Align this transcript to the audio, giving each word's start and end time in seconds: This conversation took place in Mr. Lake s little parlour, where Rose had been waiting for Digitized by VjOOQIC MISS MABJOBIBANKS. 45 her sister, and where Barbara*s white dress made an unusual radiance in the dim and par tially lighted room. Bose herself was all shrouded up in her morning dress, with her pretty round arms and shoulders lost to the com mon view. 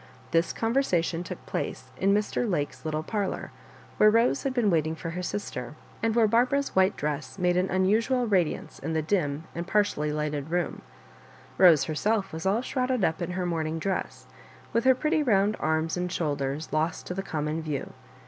This 0.31 0.51
conversation 0.51 1.23
took 1.23 1.45
place 1.45 1.91
in 1.95 2.11
Mr. 2.11 2.49
Lake 2.49 2.71
s 2.71 2.83
little 2.85 3.03
parlour, 3.03 3.51
where 3.97 4.09
Rose 4.09 4.41
had 4.41 4.51
been 4.51 4.71
waiting 4.71 4.95
for 4.95 5.11
Digitized 5.11 5.13
by 5.13 5.13
VjOOQIC 5.13 5.13
MISS 5.13 5.43
MABJOBIBANKS. 5.43 5.75
45 5.75 5.75
her 5.75 5.75
sister, 5.75 5.75
and 6.01 6.15
where 6.15 6.27
Barbara*s 6.27 6.69
white 6.75 6.97
dress 6.97 7.37
made 7.37 7.57
an 7.57 7.69
unusual 7.69 8.25
radiance 8.25 8.79
in 8.79 8.93
the 8.93 9.03
dim 9.03 9.43
and 9.53 9.67
par 9.67 9.83
tially 9.83 10.11
lighted 10.11 10.49
room. 10.49 10.81
Bose 11.59 11.83
herself 11.83 12.33
was 12.33 12.47
all 12.47 12.63
shrouded 12.63 13.03
up 13.05 13.21
in 13.21 13.29
her 13.37 13.45
morning 13.45 13.77
dress, 13.77 14.25
with 14.73 14.85
her 14.85 14.95
pretty 14.95 15.21
round 15.21 15.55
arms 15.59 15.95
and 15.95 16.11
shoulders 16.11 16.69
lost 16.73 17.05
to 17.05 17.13
the 17.13 17.21
com 17.21 17.45
mon 17.45 17.61
view. 17.61 17.93